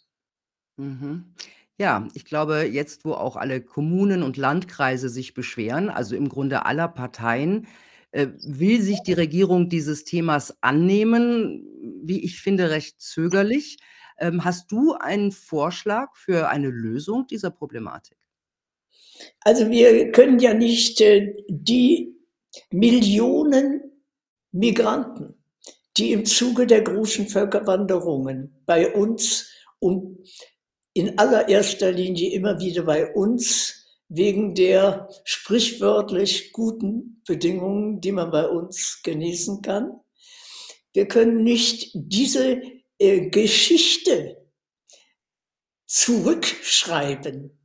[0.77, 1.35] Mhm.
[1.77, 6.65] Ja, ich glaube, jetzt, wo auch alle Kommunen und Landkreise sich beschweren, also im Grunde
[6.65, 7.67] aller Parteien,
[8.13, 11.67] will sich die Regierung dieses Themas annehmen,
[12.03, 13.77] wie ich finde, recht zögerlich.
[14.19, 18.17] Ähm, hast du einen Vorschlag für eine Lösung dieser Problematik?
[19.41, 22.15] Also, wir können ja nicht, äh, die
[22.69, 23.81] Millionen
[24.51, 25.33] Migranten,
[25.97, 29.49] die im Zuge der großen Völkerwanderungen bei uns
[29.79, 30.19] und
[30.93, 33.82] in allererster Linie immer wieder bei uns
[34.15, 39.99] wegen der sprichwörtlich guten Bedingungen, die man bei uns genießen kann.
[40.93, 42.61] Wir können nicht diese
[42.99, 44.37] äh, Geschichte
[45.87, 47.57] zurückschreiben.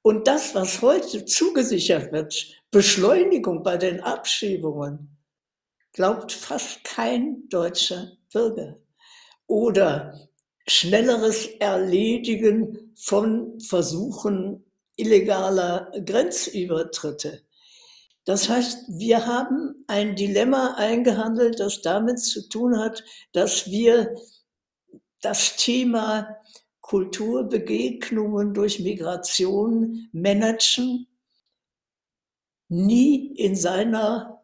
[0.00, 5.18] Und das, was heute zugesichert wird, Beschleunigung bei den Abschiebungen,
[5.92, 8.78] glaubt fast kein deutscher Bürger.
[9.46, 10.26] Oder
[10.66, 14.65] schnelleres Erledigen von Versuchen
[14.96, 17.42] illegaler Grenzübertritte.
[18.24, 24.16] Das heißt, wir haben ein Dilemma eingehandelt, das damit zu tun hat, dass wir
[25.20, 26.36] das Thema
[26.80, 31.06] Kulturbegegnungen durch Migration managen,
[32.68, 34.42] nie in seiner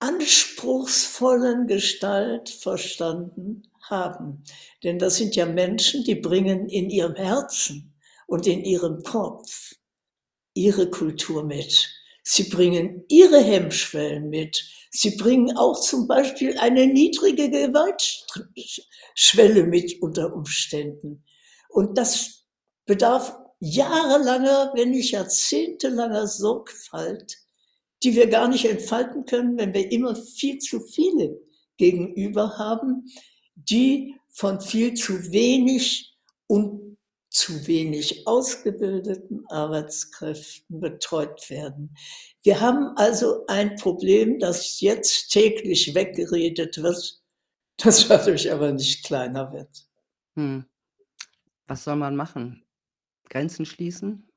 [0.00, 4.42] anspruchsvollen Gestalt verstanden haben.
[4.82, 7.89] Denn das sind ja Menschen, die bringen in ihrem Herzen
[8.30, 9.74] und in ihrem Kopf
[10.54, 11.90] ihre Kultur mit.
[12.22, 14.64] Sie bringen ihre Hemmschwellen mit.
[14.90, 21.24] Sie bringen auch zum Beispiel eine niedrige Gewaltschwelle mit unter Umständen.
[21.70, 22.44] Und das
[22.86, 27.36] bedarf jahrelanger, wenn nicht jahrzehntelanger Sorgfalt,
[28.04, 31.36] die wir gar nicht entfalten können, wenn wir immer viel zu viele
[31.78, 33.06] gegenüber haben,
[33.56, 36.16] die von viel zu wenig
[36.46, 36.79] und
[37.30, 41.96] zu wenig ausgebildeten Arbeitskräften betreut werden.
[42.42, 47.22] Wir haben also ein Problem, das jetzt täglich weggeredet wird,
[47.76, 49.88] das dadurch aber nicht kleiner wird.
[50.34, 50.66] Hm.
[51.66, 52.66] Was soll man machen?
[53.28, 54.29] Grenzen schließen?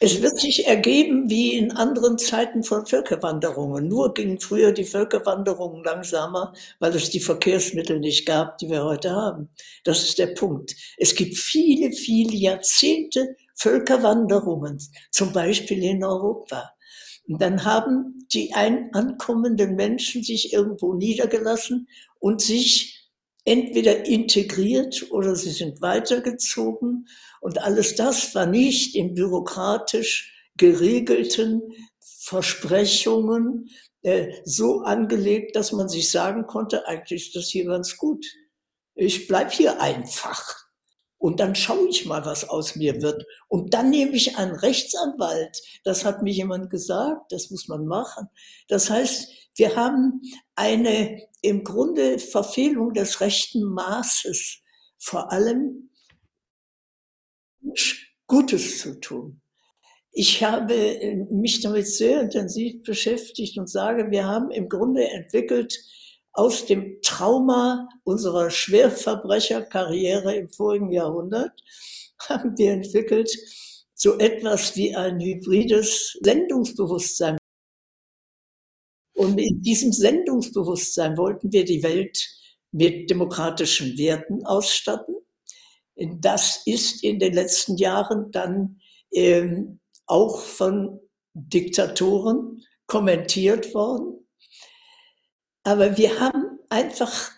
[0.00, 3.86] Es wird sich ergeben wie in anderen Zeiten von Völkerwanderungen.
[3.86, 9.12] Nur gingen früher die Völkerwanderungen langsamer, weil es die Verkehrsmittel nicht gab, die wir heute
[9.12, 9.50] haben.
[9.84, 10.74] Das ist der Punkt.
[10.96, 14.78] Es gibt viele, viele Jahrzehnte Völkerwanderungen,
[15.12, 16.72] zum Beispiel in Europa.
[17.28, 23.03] Und dann haben die ein ankommenden Menschen sich irgendwo niedergelassen und sich
[23.44, 27.08] entweder integriert oder sie sind weitergezogen.
[27.40, 31.62] Und alles das war nicht in bürokratisch geregelten
[32.00, 33.68] Versprechungen
[34.02, 38.24] äh, so angelegt, dass man sich sagen konnte, eigentlich ist das hier ganz gut.
[38.94, 40.63] Ich bleib hier einfach.
[41.24, 43.24] Und dann schaue ich mal, was aus mir wird.
[43.48, 45.58] Und dann nehme ich einen Rechtsanwalt.
[45.82, 48.28] Das hat mir jemand gesagt, das muss man machen.
[48.68, 50.20] Das heißt, wir haben
[50.54, 54.58] eine im Grunde Verfehlung des rechten Maßes,
[54.98, 55.88] vor allem
[58.26, 59.40] Gutes zu tun.
[60.12, 65.74] Ich habe mich damit sehr intensiv beschäftigt und sage, wir haben im Grunde entwickelt
[66.34, 71.52] aus dem Trauma unserer Schwerverbrecherkarriere im vorigen Jahrhundert,
[72.28, 73.30] haben wir entwickelt
[73.94, 77.38] so etwas wie ein hybrides Sendungsbewusstsein.
[79.16, 82.28] Und in diesem Sendungsbewusstsein wollten wir die Welt
[82.72, 85.14] mit demokratischen Werten ausstatten.
[86.18, 88.80] Das ist in den letzten Jahren dann
[89.12, 90.98] ähm, auch von
[91.32, 94.23] Diktatoren kommentiert worden.
[95.64, 97.32] Aber wir haben einfach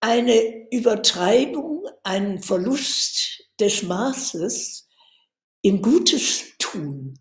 [0.00, 4.88] eine Übertreibung, einen Verlust des Maßes
[5.62, 7.18] im Gutes tun.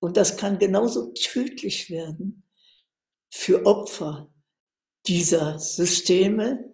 [0.00, 2.44] Und das kann genauso tödlich werden
[3.30, 4.32] für Opfer
[5.06, 6.72] dieser Systeme,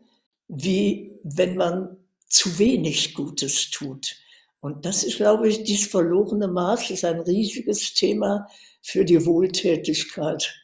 [0.49, 1.97] wie wenn man
[2.29, 4.17] zu wenig Gutes tut.
[4.61, 8.49] Und das ist, glaube ich, dieses verlorene Maß ist ein riesiges Thema
[8.83, 10.55] für die Wohltätigkeit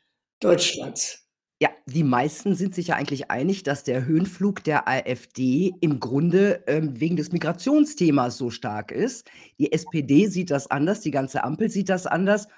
[0.41, 1.30] Deutschlands.
[1.63, 6.65] Ja, die meisten sind sich ja eigentlich einig, dass der Höhenflug der AfD im Grunde,
[6.67, 9.31] ähm, wegen des Migrationsthemas so stark ist.
[9.59, 12.49] Die SPD sieht das anders, die ganze Ampel sieht das anders.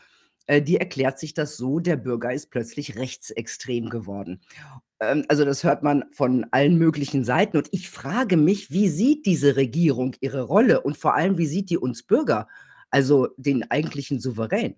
[0.47, 4.41] Äh, die erklärt sich das so, der Bürger ist plötzlich rechtsextrem geworden.
[5.01, 7.57] Ähm, also das hört man von allen möglichen Seiten.
[7.57, 11.71] Und ich frage mich, wie sieht diese Regierung ihre Rolle und vor allem, wie sieht
[11.71, 12.47] die uns Bürger,
[12.91, 14.77] also den eigentlichen Souverän?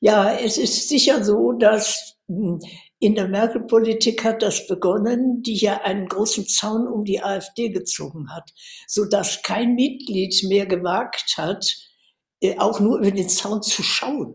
[0.00, 2.60] Ja, es ist sicher so, dass hm,
[3.00, 8.28] In der Merkel-Politik hat das begonnen, die ja einen großen Zaun um die AfD gezogen
[8.30, 8.50] hat,
[8.88, 11.64] so dass kein Mitglied mehr gewagt hat,
[12.40, 14.34] äh, auch nur über den Zaun zu schauen.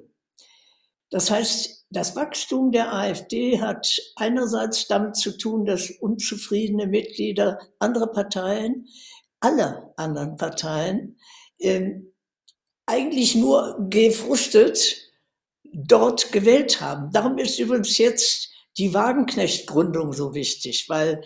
[1.09, 8.07] Das heißt, das Wachstum der AfD hat einerseits damit zu tun, dass unzufriedene Mitglieder anderer
[8.07, 8.87] Parteien,
[9.41, 11.19] aller anderen Parteien,
[11.59, 11.91] äh,
[12.85, 15.11] eigentlich nur gefrustet
[15.65, 17.11] dort gewählt haben.
[17.11, 21.23] Darum ist übrigens jetzt die Wagenknecht-Gründung so wichtig, weil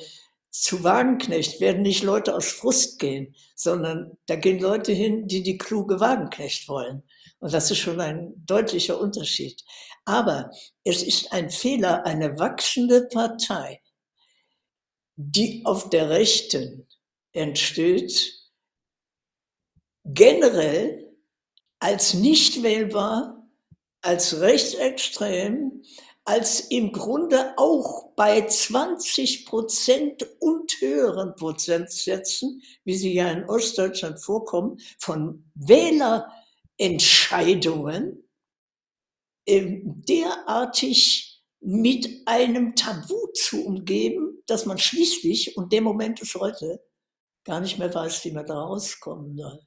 [0.52, 5.58] zu Wagenknecht werden nicht Leute aus Frust gehen, sondern da gehen Leute hin, die die
[5.58, 7.04] kluge Wagenknecht wollen.
[7.40, 9.64] Und das ist schon ein deutlicher Unterschied.
[10.06, 10.50] Aber
[10.84, 13.82] es ist ein Fehler, eine wachsende Partei,
[15.16, 16.88] die auf der Rechten
[17.34, 18.34] entsteht,
[20.06, 21.14] generell
[21.80, 23.48] als nicht wählbar,
[24.02, 25.84] als rechtsextrem,
[26.28, 34.22] als im Grunde auch bei 20 Prozent und höheren Prozentsätzen, wie sie ja in Ostdeutschland
[34.22, 38.30] vorkommen, von Wählerentscheidungen
[39.48, 46.84] ähm, derartig mit einem Tabu zu umgeben, dass man schließlich, und der Moment ist heute,
[47.46, 49.62] gar nicht mehr weiß, wie man da rauskommen soll.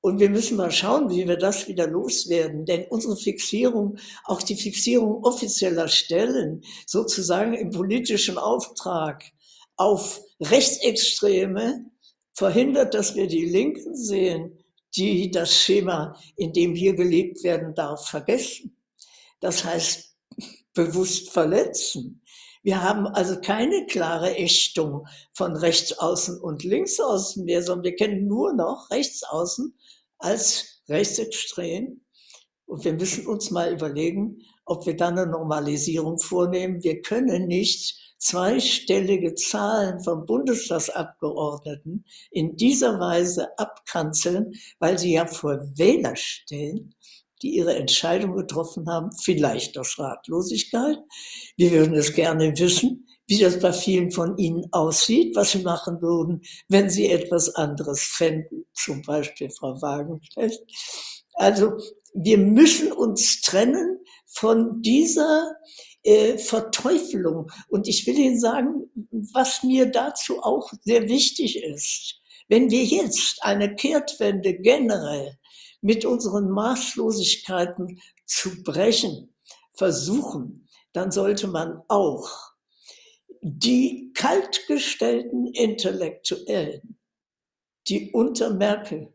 [0.00, 2.64] Und wir müssen mal schauen, wie wir das wieder loswerden.
[2.64, 9.24] Denn unsere Fixierung, auch die Fixierung offizieller Stellen, sozusagen im politischen Auftrag
[9.76, 11.84] auf Rechtsextreme,
[12.32, 14.58] verhindert, dass wir die Linken sehen,
[14.94, 18.76] die das Schema, in dem hier gelebt werden darf, vergessen.
[19.40, 20.14] Das heißt,
[20.72, 22.22] bewusst verletzen.
[22.62, 28.52] Wir haben also keine klare Ächtung von Rechtsaußen und Linksaußen mehr, sondern wir kennen nur
[28.52, 29.74] noch Rechtsaußen
[30.18, 32.00] als rechtsextrem.
[32.66, 36.82] Und wir müssen uns mal überlegen, ob wir dann eine Normalisierung vornehmen.
[36.82, 45.60] Wir können nicht zweistellige Zahlen von Bundestagsabgeordneten in dieser Weise abkanzeln, weil sie ja vor
[45.76, 46.94] Wähler stehen,
[47.42, 50.98] die ihre Entscheidung getroffen haben, vielleicht aus Ratlosigkeit.
[51.56, 56.00] Wir würden es gerne wissen, wie das bei vielen von ihnen aussieht, was sie machen
[56.02, 60.60] würden, wenn sie etwas anderes fänden, zum Beispiel Frau Wagenknecht.
[61.34, 61.72] Also
[62.14, 65.52] wir müssen uns trennen von dieser
[66.02, 67.50] äh, Verteufelung.
[67.68, 68.90] Und ich will Ihnen sagen,
[69.32, 72.20] was mir dazu auch sehr wichtig ist.
[72.48, 75.38] Wenn wir jetzt eine Kehrtwende generell
[75.80, 79.34] mit unseren Maßlosigkeiten zu brechen
[79.74, 82.47] versuchen, dann sollte man auch
[83.56, 86.98] die kaltgestellten Intellektuellen,
[87.88, 89.14] die unter Merkel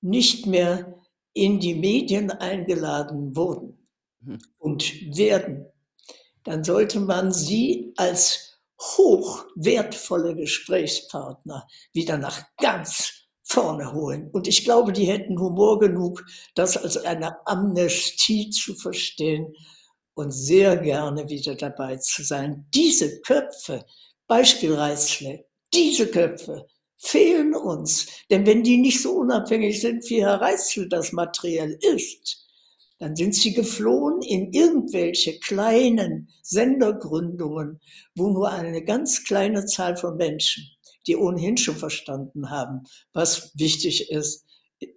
[0.00, 1.02] nicht mehr
[1.32, 3.88] in die Medien eingeladen wurden
[4.24, 4.38] hm.
[4.58, 5.66] und werden,
[6.44, 13.12] dann sollte man sie als hochwertvolle Gesprächspartner wieder nach ganz
[13.42, 14.30] vorne holen.
[14.32, 16.24] Und ich glaube, die hätten Humor genug,
[16.54, 19.54] das als eine Amnestie zu verstehen
[20.16, 22.66] und sehr gerne wieder dabei zu sein.
[22.74, 23.84] Diese Köpfe,
[24.26, 28.06] Beispiel Reißle, diese Köpfe fehlen uns.
[28.30, 32.48] Denn wenn die nicht so unabhängig sind, wie Herr Reißle das materiell ist,
[32.98, 37.78] dann sind sie geflohen in irgendwelche kleinen Sendergründungen,
[38.14, 40.64] wo nur eine ganz kleine Zahl von Menschen,
[41.06, 44.46] die ohnehin schon verstanden haben, was wichtig ist,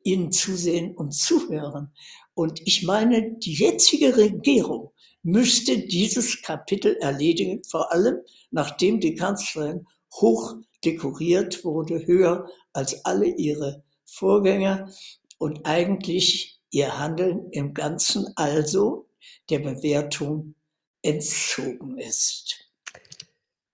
[0.06, 1.94] ihnen zusehen und zuhören.
[2.34, 4.94] Und ich meine, die jetzige Regierung
[5.24, 8.20] müsste dieses Kapitel erledigen, vor allem
[8.52, 14.90] nachdem die Kanzlerin hoch dekoriert wurde, höher als alle ihre Vorgänger
[15.38, 19.10] und eigentlich ihr Handeln im Ganzen also
[19.50, 20.56] der Bewertung
[21.02, 22.70] entzogen ist.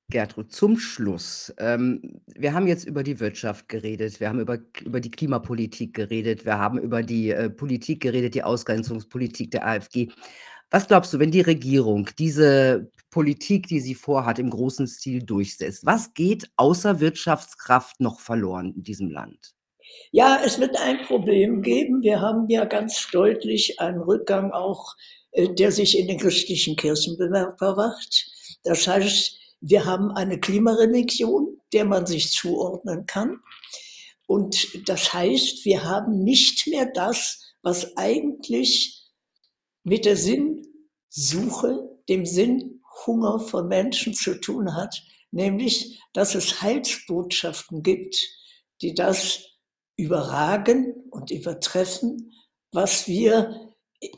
[0.10, 1.52] Gertrud, zum Schluss.
[1.58, 6.46] Ähm, wir haben jetzt über die Wirtschaft geredet, wir haben über, über die Klimapolitik geredet,
[6.46, 10.10] wir haben über die äh, Politik geredet, die Ausgrenzungspolitik der AfG.
[10.76, 15.86] Was glaubst du, wenn die Regierung diese Politik, die sie vorhat, im großen Stil durchsetzt,
[15.86, 19.54] was geht außer Wirtschaftskraft noch verloren in diesem Land?
[20.12, 22.02] Ja, es wird ein Problem geben.
[22.02, 24.96] Wir haben ja ganz deutlich einen Rückgang auch,
[25.32, 27.96] äh, der sich in den christlichen Kirchen bemerkbar.
[28.66, 33.40] Das heißt, wir haben eine Klimareligion, der man sich zuordnen kann.
[34.28, 39.05] Und das heißt, wir haben nicht mehr das, was eigentlich
[39.86, 48.28] mit der Sinnsuche, dem Sinnhunger von Menschen zu tun hat, nämlich, dass es Heilsbotschaften gibt,
[48.82, 49.46] die das
[49.96, 52.34] überragen und übertreffen,
[52.72, 53.74] was wir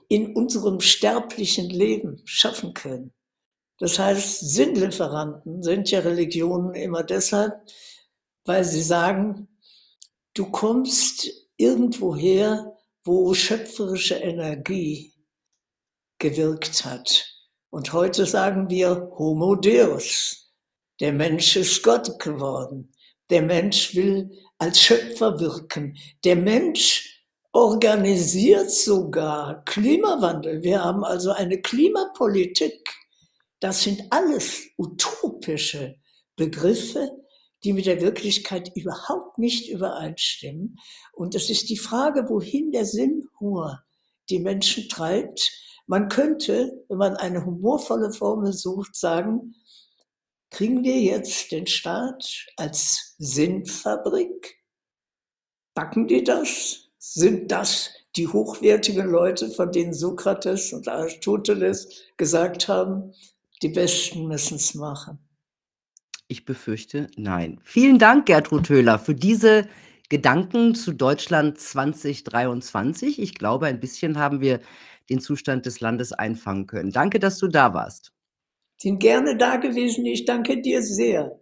[0.09, 3.13] in unserem sterblichen Leben schaffen können.
[3.77, 7.53] Das heißt, Sinnlieferanten sind ja Religionen immer deshalb,
[8.45, 9.49] weil sie sagen,
[10.33, 15.13] du kommst irgendwoher, wo schöpferische Energie
[16.19, 17.25] gewirkt hat.
[17.69, 20.51] Und heute sagen wir Homo Deus.
[20.99, 22.91] Der Mensch ist Gott geworden.
[23.29, 25.97] Der Mensch will als Schöpfer wirken.
[26.23, 30.63] Der Mensch organisiert sogar Klimawandel.
[30.63, 32.89] Wir haben also eine Klimapolitik.
[33.59, 35.95] Das sind alles utopische
[36.35, 37.09] Begriffe,
[37.63, 40.77] die mit der Wirklichkeit überhaupt nicht übereinstimmen.
[41.13, 43.83] Und es ist die Frage, wohin der Sinnhunger
[44.29, 45.51] die Menschen treibt.
[45.87, 49.55] Man könnte, wenn man eine humorvolle Formel sucht, sagen,
[50.51, 54.57] kriegen wir jetzt den Staat als Sinnfabrik?
[55.73, 56.89] Backen die das?
[56.97, 63.13] Sind das die hochwertigen Leute, von denen Sokrates und Aristoteles gesagt haben,
[63.61, 65.19] die Besten müssen es machen?
[66.27, 67.61] Ich befürchte, nein.
[67.63, 69.69] Vielen Dank, Gertrud Höhler, für diese
[70.09, 73.19] Gedanken zu Deutschland 2023.
[73.21, 74.59] Ich glaube, ein bisschen haben wir
[75.09, 76.91] den Zustand des Landes einfangen können.
[76.91, 78.11] Danke, dass du da warst.
[78.77, 80.05] Sind gerne da gewesen.
[80.05, 81.39] Ich danke dir sehr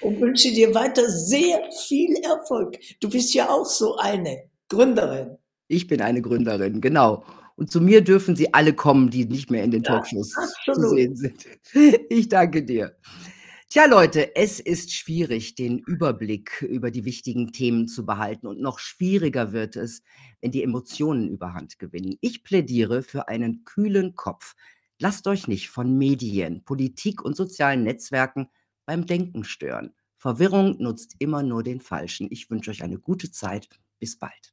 [0.00, 2.78] und wünsche dir weiter sehr viel Erfolg.
[3.00, 5.36] Du bist ja auch so eine Gründerin.
[5.68, 7.24] Ich bin eine Gründerin, genau.
[7.56, 10.40] Und zu mir dürfen sie alle kommen, die nicht mehr in den Ja, Talkshows zu
[10.72, 10.90] absolut.
[10.96, 11.44] sehen sind.
[12.08, 12.96] Ich danke dir.
[13.72, 18.80] Tja, Leute, es ist schwierig, den Überblick über die wichtigen Themen zu behalten und noch
[18.80, 20.02] schwieriger wird es,
[20.40, 22.16] wenn die Emotionen überhand gewinnen.
[22.20, 24.56] Ich plädiere für einen kühlen Kopf.
[24.98, 28.48] Lasst euch nicht von Medien, Politik und sozialen Netzwerken
[28.86, 29.94] beim Denken stören.
[30.16, 32.26] Verwirrung nutzt immer nur den Falschen.
[32.32, 33.68] Ich wünsche euch eine gute Zeit.
[34.00, 34.52] Bis bald.